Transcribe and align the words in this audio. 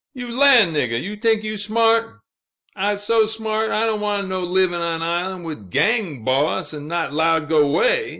"You 0.15 0.35
lan' 0.35 0.73
niggah, 0.73 0.99
you 0.99 1.15
tink 1.15 1.43
you 1.43 1.57
smart!" 1.57 2.21
"I'se 2.75 3.03
so 3.05 3.27
smart, 3.27 3.69
I 3.69 3.85
done 3.85 4.01
want 4.01 4.27
no 4.29 4.39
liv'n' 4.41 4.81
on 4.81 5.03
island, 5.03 5.45
wi' 5.45 5.53
gang 5.69 6.23
boss, 6.23 6.73
'n 6.73 6.87
not 6.87 7.13
'lowed 7.13 7.47
go 7.47 7.67
'way!" 7.69 8.09